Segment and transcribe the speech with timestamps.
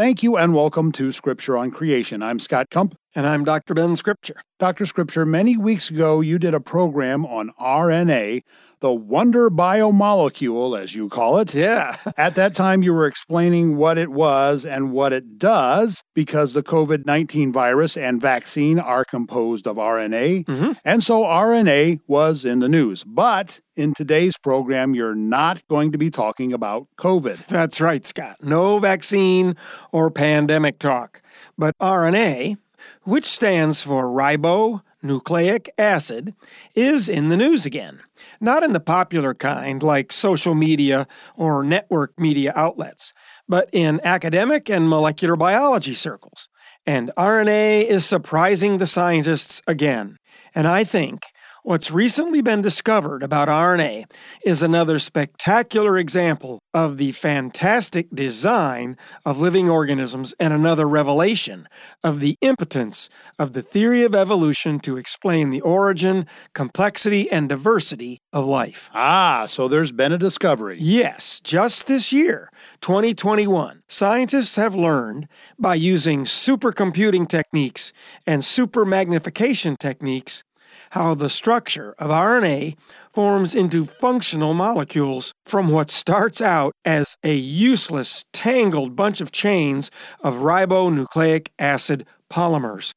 [0.00, 2.22] Thank you and welcome to Scripture on Creation.
[2.22, 2.94] I'm Scott Kump.
[3.14, 3.74] And I'm Dr.
[3.74, 4.36] Ben Scripture.
[4.60, 4.86] Dr.
[4.86, 8.42] Scripture, many weeks ago you did a program on RNA,
[8.78, 11.52] the wonder biomolecule, as you call it.
[11.52, 11.96] Yeah.
[12.16, 16.62] At that time, you were explaining what it was and what it does because the
[16.62, 20.44] COVID 19 virus and vaccine are composed of RNA.
[20.44, 20.72] Mm-hmm.
[20.84, 23.02] And so RNA was in the news.
[23.02, 27.46] But in today's program, you're not going to be talking about COVID.
[27.48, 28.36] That's right, Scott.
[28.40, 29.56] No vaccine
[29.90, 31.22] or pandemic talk.
[31.58, 32.56] But RNA,
[33.04, 36.34] which stands for ribonucleic acid,
[36.74, 38.00] is in the news again.
[38.40, 43.12] Not in the popular kind like social media or network media outlets,
[43.48, 46.48] but in academic and molecular biology circles.
[46.86, 50.18] And RNA is surprising the scientists again.
[50.54, 51.22] And I think
[51.62, 54.10] What's recently been discovered about RNA
[54.42, 58.96] is another spectacular example of the fantastic design
[59.26, 61.66] of living organisms and another revelation
[62.02, 68.22] of the impotence of the theory of evolution to explain the origin, complexity, and diversity
[68.32, 68.88] of life.
[68.94, 70.78] Ah, so there's been a discovery.
[70.80, 72.48] Yes, just this year,
[72.80, 77.92] 2021, scientists have learned by using supercomputing techniques
[78.26, 80.42] and supermagnification techniques
[80.90, 82.76] how the structure of RNA
[83.12, 89.90] forms into functional molecules from what starts out as a useless, tangled bunch of chains
[90.20, 92.92] of ribonucleic acid polymers.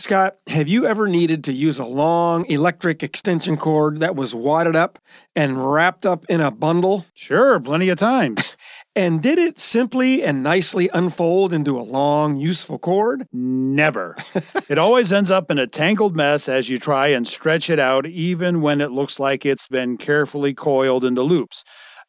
[0.00, 4.76] Scott, have you ever needed to use a long electric extension cord that was wadded
[4.76, 5.00] up
[5.34, 7.06] and wrapped up in a bundle?
[7.14, 8.56] Sure, plenty of times.
[8.98, 13.28] And did it simply and nicely unfold into a long, useful cord?
[13.32, 14.16] Never.
[14.68, 18.06] it always ends up in a tangled mess as you try and stretch it out,
[18.06, 21.62] even when it looks like it's been carefully coiled into loops.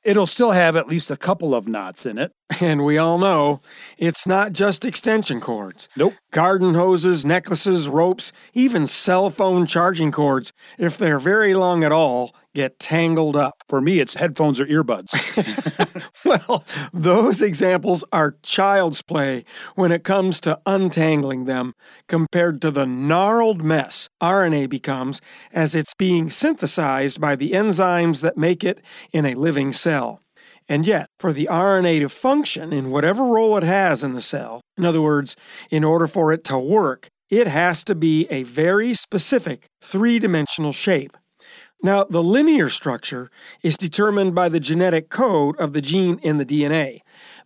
[0.03, 2.31] It'll still have at least a couple of knots in it.
[2.61, 3.61] And we all know
[3.97, 5.87] it's not just extension cords.
[5.95, 6.15] Nope.
[6.31, 12.35] Garden hoses, necklaces, ropes, even cell phone charging cords, if they're very long at all,
[12.59, 13.63] get tangled up.
[13.69, 15.15] For me, it's headphones or earbuds.
[16.25, 21.73] well, those examples are child's play when it comes to untangling them
[22.07, 25.21] compared to the gnarled mess RNA becomes
[25.53, 28.81] as it's being synthesized by the enzymes that make it
[29.13, 30.21] in a living cell.
[30.67, 34.61] And yet, for the RNA to function in whatever role it has in the cell,
[34.77, 35.35] in other words,
[35.71, 40.73] in order for it to work, it has to be a very specific three dimensional
[40.73, 41.15] shape.
[41.81, 43.31] Now, the linear structure
[43.63, 46.99] is determined by the genetic code of the gene in the DNA,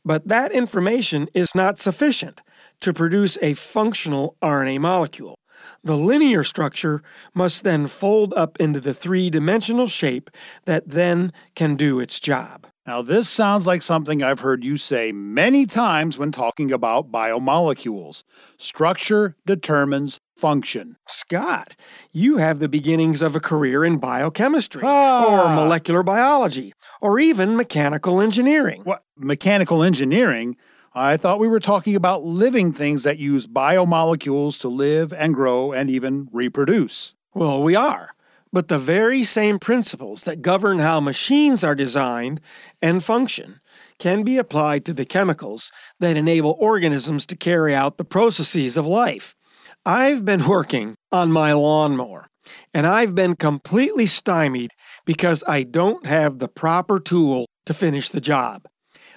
[0.03, 2.41] but that information is not sufficient
[2.79, 5.37] to produce a functional RNA molecule.
[5.83, 10.29] The linear structure must then fold up into the three dimensional shape
[10.65, 12.67] that then can do its job.
[12.85, 18.23] Now, this sounds like something I've heard you say many times when talking about biomolecules.
[18.57, 20.97] Structure determines function.
[21.07, 21.73] Scott,
[22.11, 25.23] you have the beginnings of a career in biochemistry, ah.
[25.25, 28.81] or molecular biology, or even mechanical engineering.
[28.83, 29.05] What?
[29.15, 30.57] Mechanical engineering?
[30.93, 35.71] I thought we were talking about living things that use biomolecules to live and grow
[35.71, 37.15] and even reproduce.
[37.33, 38.09] Well, we are.
[38.51, 42.41] But the very same principles that govern how machines are designed
[42.81, 43.61] and function
[43.97, 45.71] can be applied to the chemicals
[46.01, 49.37] that enable organisms to carry out the processes of life.
[49.85, 52.27] I've been working on my lawnmower,
[52.73, 54.71] and I've been completely stymied
[55.05, 58.63] because I don't have the proper tool to finish the job.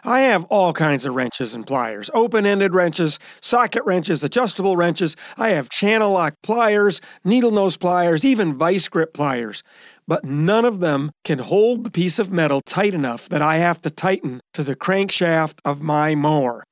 [0.03, 5.15] I have all kinds of wrenches and pliers open ended wrenches, socket wrenches, adjustable wrenches.
[5.37, 9.62] I have channel lock pliers, needle nose pliers, even vice grip pliers.
[10.09, 13.81] But none of them can hold the piece of metal tight enough that I have
[13.82, 16.65] to tighten to the crankshaft of my mower.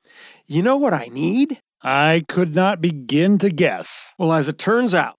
[0.47, 1.61] You know what I need?
[1.85, 4.15] I could not begin to guess.
[4.19, 5.17] Well, as it turns out,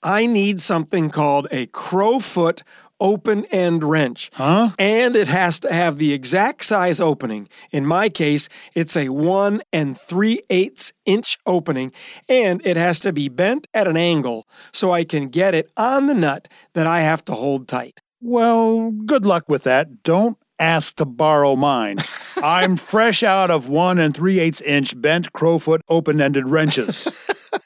[0.00, 2.62] I need something called a crowfoot
[3.00, 4.30] open end wrench.
[4.34, 4.70] Huh?
[4.78, 7.48] And it has to have the exact size opening.
[7.72, 11.92] In my case, it's a 1 and 3 eighths inch opening,
[12.28, 16.06] and it has to be bent at an angle so I can get it on
[16.06, 18.00] the nut that I have to hold tight.
[18.20, 20.02] Well, good luck with that.
[20.02, 21.98] Don't ask to borrow mine.
[22.42, 27.08] I'm fresh out of 1 and 3 eighths inch bent crowfoot open ended wrenches.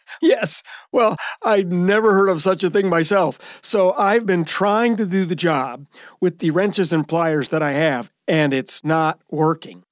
[0.23, 0.63] yes.
[0.93, 3.61] Well, I'd never heard of such a thing myself.
[3.63, 5.87] So I've been trying to do the job
[6.21, 9.85] with the wrenches and pliers that I have, and it's not working.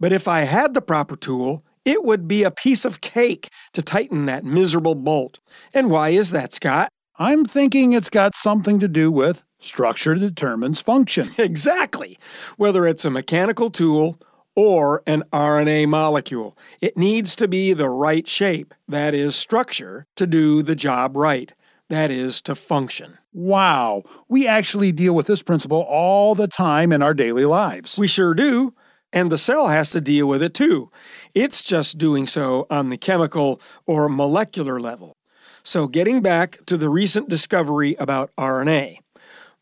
[0.00, 3.82] But if I had the proper tool, it would be a piece of cake to
[3.82, 5.38] tighten that miserable bolt.
[5.72, 6.88] And why is that, Scott?
[7.16, 11.28] I'm thinking it's got something to do with structure determines function.
[11.38, 12.18] exactly.
[12.56, 14.18] Whether it's a mechanical tool
[14.56, 16.56] or an RNA molecule.
[16.80, 21.52] It needs to be the right shape, that is, structure, to do the job right,
[21.88, 23.18] that is, to function.
[23.32, 27.98] Wow, we actually deal with this principle all the time in our daily lives.
[27.98, 28.74] We sure do.
[29.12, 30.90] And the cell has to deal with it too.
[31.34, 35.16] It's just doing so on the chemical or molecular level.
[35.62, 38.98] So, getting back to the recent discovery about RNA,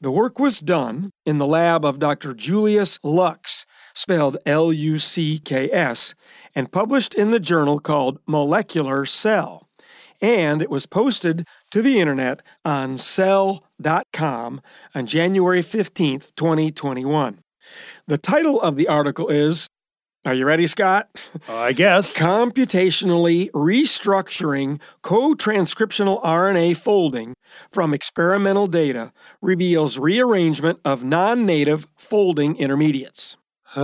[0.02, 2.34] the work was done in the lab of Dr.
[2.34, 3.64] Julius Lucks,
[3.94, 6.14] spelled L U C K S,
[6.56, 9.68] and published in the journal called Molecular Cell.
[10.20, 14.60] And it was posted to the internet on cell.com
[14.94, 17.38] on January 15th, 2021.
[18.08, 19.68] The title of the article is
[20.24, 21.28] Are you ready, Scott?
[21.48, 22.16] Uh, I guess.
[22.16, 27.34] Computationally restructuring co transcriptional RNA folding
[27.72, 33.36] from experimental data reveals rearrangement of non native folding intermediates.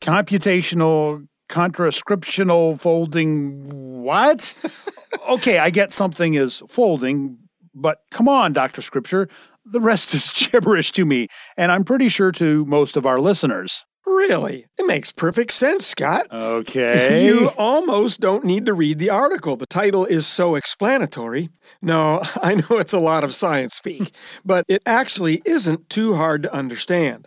[0.00, 4.52] Computational contrascriptional folding what?
[5.28, 7.38] okay, I get something is folding,
[7.72, 8.82] but come on, Dr.
[8.82, 9.28] Scripture.
[9.64, 13.84] The rest is gibberish to me, and I'm pretty sure to most of our listeners.
[14.06, 14.66] Really?
[14.78, 16.28] It makes perfect sense, Scott.
[16.32, 17.26] Okay.
[17.26, 19.56] You almost don't need to read the article.
[19.56, 21.50] The title is so explanatory.
[21.82, 24.14] No, I know it's a lot of science speak,
[24.44, 27.26] but it actually isn't too hard to understand.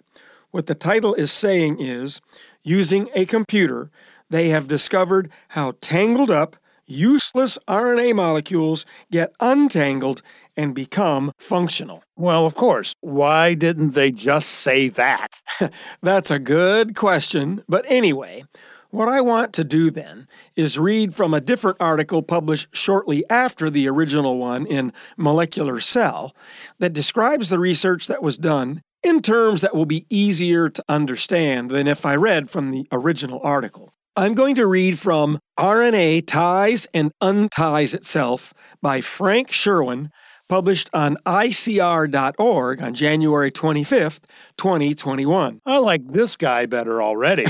[0.52, 2.22] What the title is saying is
[2.64, 3.92] using a computer,
[4.30, 6.56] they have discovered how tangled up,
[6.88, 10.22] useless RNA molecules get untangled
[10.60, 12.04] and become functional.
[12.18, 12.94] Well, of course.
[13.00, 15.42] Why didn't they just say that?
[16.02, 17.64] That's a good question.
[17.70, 18.44] But anyway,
[18.90, 20.28] what I want to do then
[20.58, 26.36] is read from a different article published shortly after the original one in Molecular Cell
[26.80, 31.72] that describes the research that was done in terms that will be easier to understand
[31.72, 33.94] than if I read from the original article.
[34.18, 40.12] I'm going to read from RNA Ties and Unties Itself by Frank Sherwin
[40.50, 44.22] published on ICR.org on January 25th,
[44.57, 45.62] 2021.
[45.66, 47.46] I like this guy better already.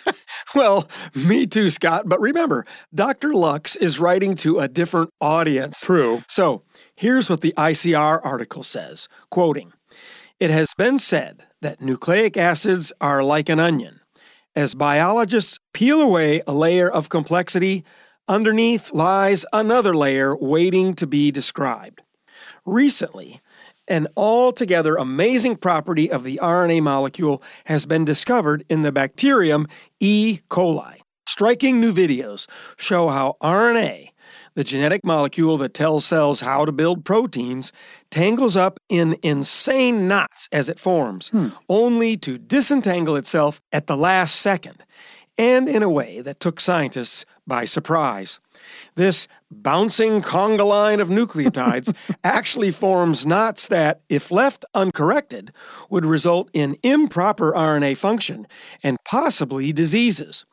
[0.54, 2.08] well, me too, Scott.
[2.08, 3.34] But remember, Dr.
[3.34, 5.80] Lucks is writing to a different audience.
[5.80, 6.24] True.
[6.26, 6.64] So
[6.96, 9.72] here's what the ICR article says quoting
[10.40, 14.00] It has been said that nucleic acids are like an onion.
[14.56, 17.84] As biologists peel away a layer of complexity,
[18.26, 22.02] underneath lies another layer waiting to be described.
[22.68, 23.40] Recently,
[23.88, 29.66] an altogether amazing property of the RNA molecule has been discovered in the bacterium
[30.00, 30.40] E.
[30.50, 30.98] coli.
[31.26, 34.10] Striking new videos show how RNA,
[34.52, 37.72] the genetic molecule that tells cells how to build proteins,
[38.10, 41.48] tangles up in insane knots as it forms, hmm.
[41.70, 44.84] only to disentangle itself at the last second,
[45.38, 48.40] and in a way that took scientists by surprise.
[48.94, 51.94] This bouncing conga line of nucleotides
[52.24, 55.52] actually forms knots that, if left uncorrected,
[55.90, 58.46] would result in improper RNA function
[58.82, 60.44] and possibly diseases.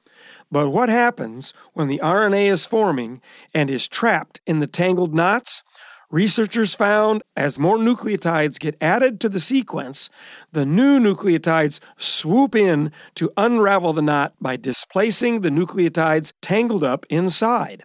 [0.52, 3.22] But what happens when the RNA is forming
[3.54, 5.64] and is trapped in the tangled knots?
[6.12, 10.10] Researchers found as more nucleotides get added to the sequence,
[10.52, 17.06] the new nucleotides swoop in to unravel the knot by displacing the nucleotides tangled up
[17.10, 17.84] inside.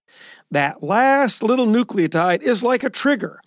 [0.50, 3.40] That last little nucleotide is like a trigger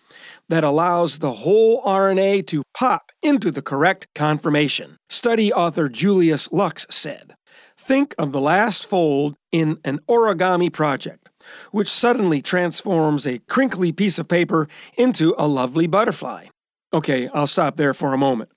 [0.49, 4.97] that allows the whole RNA to pop into the correct conformation.
[5.09, 7.35] Study author Julius Lucks said
[7.77, 11.29] Think of the last fold in an origami project,
[11.71, 16.47] which suddenly transforms a crinkly piece of paper into a lovely butterfly.
[16.93, 18.51] Okay, I'll stop there for a moment.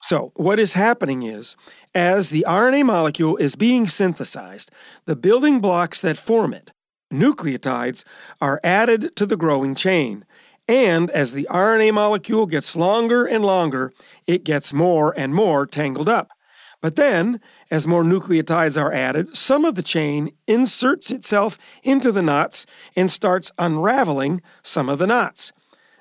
[0.00, 1.56] So, what is happening is,
[1.94, 4.70] as the RNA molecule is being synthesized,
[5.04, 6.72] the building blocks that form it,
[7.12, 8.04] nucleotides
[8.40, 10.24] are added to the growing chain.
[10.66, 13.92] And as the RNA molecule gets longer and longer,
[14.26, 16.30] it gets more and more tangled up.
[16.80, 17.40] But then,
[17.72, 23.10] as more nucleotides are added, some of the chain inserts itself into the knots and
[23.10, 25.52] starts unraveling some of the knots.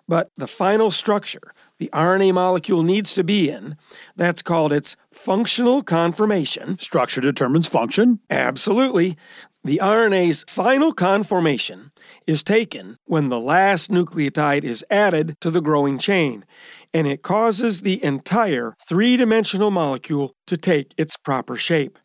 [0.05, 3.75] But the final structure the RNA molecule needs to be in,
[4.15, 6.77] that's called its functional conformation.
[6.77, 8.19] Structure determines function?
[8.29, 9.17] Absolutely.
[9.63, 11.91] The RNA's final conformation
[12.25, 16.45] is taken when the last nucleotide is added to the growing chain,
[16.95, 21.99] and it causes the entire three dimensional molecule to take its proper shape.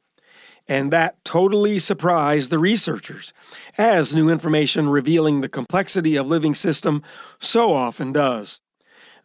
[0.69, 3.33] And that totally surprised the researchers,
[3.79, 7.03] as new information revealing the complexity of living system
[7.41, 8.61] so often does.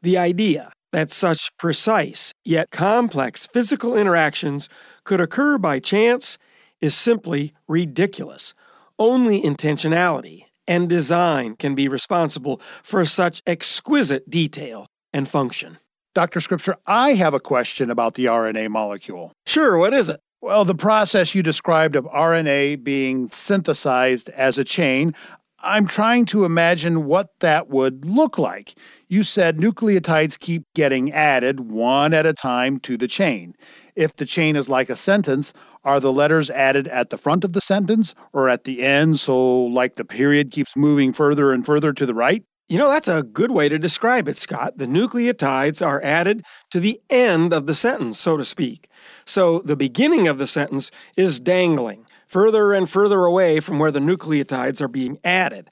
[0.02, 4.70] The idea that such precise yet complex physical interactions
[5.04, 6.38] could occur by chance
[6.82, 8.54] is simply ridiculous.
[9.00, 15.78] Only intentionality and design can be responsible for such exquisite detail and function.
[16.14, 16.42] Dr.
[16.42, 19.32] Scripture, I have a question about the RNA molecule.
[19.46, 20.20] Sure, what is it?
[20.42, 25.14] Well, the process you described of RNA being synthesized as a chain,
[25.60, 28.74] I'm trying to imagine what that would look like.
[29.08, 33.54] You said nucleotides keep getting added one at a time to the chain.
[33.96, 37.54] If the chain is like a sentence, are the letters added at the front of
[37.54, 41.94] the sentence or at the end so like the period keeps moving further and further
[41.94, 42.44] to the right?
[42.70, 44.78] You know, that's a good way to describe it, Scott.
[44.78, 48.90] The nucleotides are added to the end of the sentence, so to speak.
[49.26, 54.00] So the beginning of the sentence is dangling further and further away from where the
[54.00, 55.70] nucleotides are being added.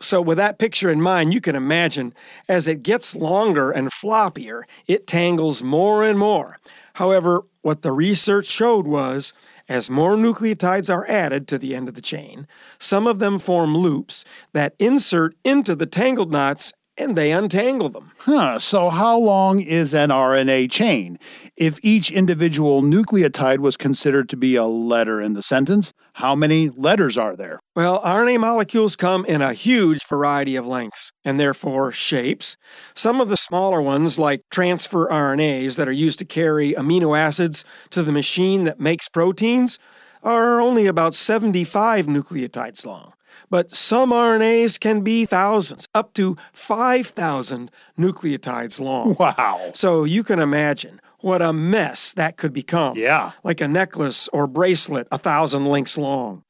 [0.00, 2.14] So, with that picture in mind, you can imagine
[2.48, 6.58] as it gets longer and floppier, it tangles more and more.
[6.94, 9.34] However, what the research showed was
[9.68, 12.48] as more nucleotides are added to the end of the chain,
[12.78, 18.12] some of them form loops that insert into the tangled knots and they untangle them.
[18.18, 21.18] Huh, so how long is an RNA chain?
[21.56, 26.68] If each individual nucleotide was considered to be a letter in the sentence, how many
[26.70, 27.60] letters are there?
[27.76, 32.56] Well, RNA molecules come in a huge variety of lengths and therefore shapes.
[32.94, 37.64] Some of the smaller ones, like transfer RNAs that are used to carry amino acids
[37.90, 39.78] to the machine that makes proteins,
[40.22, 43.12] are only about 75 nucleotides long.
[43.50, 49.16] But some RNAs can be thousands, up to 5,000 nucleotides long.
[49.18, 49.70] Wow.
[49.74, 52.96] So you can imagine what a mess that could become.
[52.96, 53.32] Yeah.
[53.42, 56.44] Like a necklace or bracelet a thousand links long.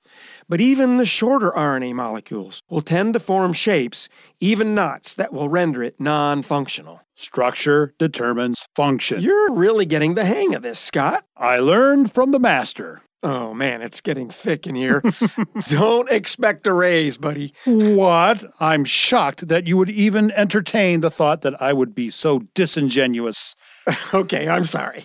[0.48, 4.08] But even the shorter RNA molecules will tend to form shapes,
[4.40, 7.02] even knots, that will render it non functional.
[7.14, 9.20] Structure determines function.
[9.20, 11.24] You're really getting the hang of this, Scott.
[11.36, 13.02] I learned from the master.
[13.20, 15.02] Oh man, it's getting thick in here.
[15.68, 17.52] Don't expect a raise, buddy.
[17.64, 18.44] What?
[18.60, 23.56] I'm shocked that you would even entertain the thought that I would be so disingenuous.
[24.14, 25.04] okay, I'm sorry.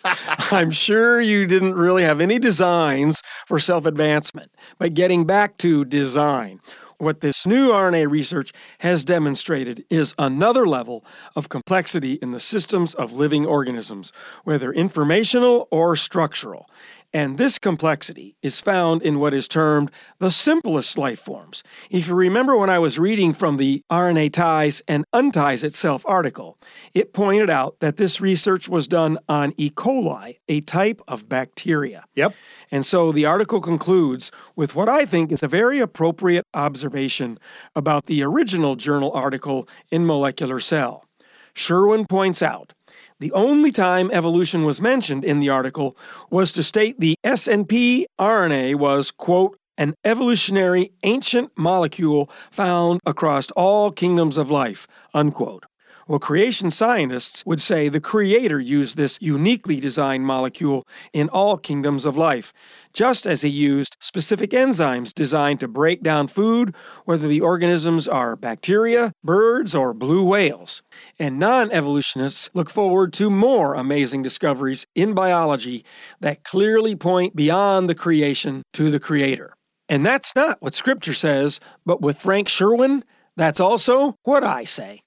[0.51, 4.51] I'm sure you didn't really have any designs for self advancement.
[4.77, 6.59] But getting back to design,
[6.99, 11.03] what this new RNA research has demonstrated is another level
[11.35, 14.11] of complexity in the systems of living organisms,
[14.43, 16.69] whether informational or structural.
[17.13, 21.63] And this complexity is found in what is termed the simplest life forms.
[21.91, 26.57] If you remember when I was reading from the RNA ties and unties itself article,
[26.95, 29.69] it pointed out that this research was done on E.
[29.69, 32.05] coli, a type of bacteria.
[32.15, 32.33] Yep.
[32.71, 37.37] And so the article concludes with what I think is a very appropriate observation
[37.75, 41.05] about the original journal article in Molecular Cell.
[41.53, 42.73] Sherwin points out
[43.19, 45.97] the only time evolution was mentioned in the article
[46.29, 53.91] was to state the SNP RNA was, quote, an evolutionary ancient molecule found across all
[53.91, 55.65] kingdoms of life, unquote.
[56.05, 62.05] Well, creation scientists would say the Creator used this uniquely designed molecule in all kingdoms
[62.05, 62.51] of life,
[62.91, 68.35] just as He used specific enzymes designed to break down food, whether the organisms are
[68.35, 70.81] bacteria, birds, or blue whales.
[71.17, 75.85] And non evolutionists look forward to more amazing discoveries in biology
[76.19, 79.53] that clearly point beyond the creation to the Creator.
[79.87, 83.05] And that's not what Scripture says, but with Frank Sherwin,
[83.37, 85.01] that's also what I say.